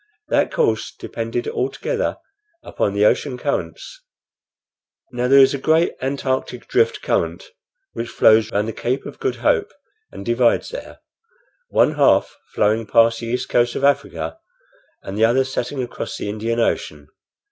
That 0.29 0.51
course 0.51 0.91
depended 0.97 1.47
altogether 1.47 2.17
upon 2.63 2.95
the 2.95 3.05
ocean 3.05 3.37
currents. 3.37 4.01
Now 5.11 5.27
there 5.27 5.37
is 5.37 5.53
a 5.53 5.59
great 5.59 5.93
antarctic 6.01 6.67
drift 6.67 7.03
current, 7.03 7.51
which 7.93 8.09
flows 8.09 8.51
round 8.51 8.67
the 8.67 8.73
Cape 8.73 9.05
of 9.05 9.19
Good 9.19 9.35
Hope 9.45 9.71
and 10.11 10.25
divides 10.25 10.69
there, 10.69 11.01
one 11.69 11.91
half 11.93 12.35
flowing 12.55 12.87
past 12.87 13.19
the 13.19 13.27
east 13.27 13.47
coast 13.49 13.75
of 13.75 13.83
Africa 13.83 14.39
and 15.03 15.15
the 15.15 15.25
other 15.25 15.43
setting 15.43 15.83
across 15.83 16.17
the 16.17 16.29
Indian 16.29 16.59
Ocean. 16.59 17.07